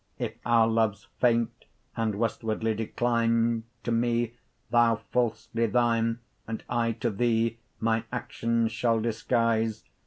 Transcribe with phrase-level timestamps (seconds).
[0.17, 1.65] If our loves faint,
[1.95, 4.33] and westwardly decline; To me
[4.71, 9.83] thou, falsly, thine, 20 And I to thee mine actions shall disguise.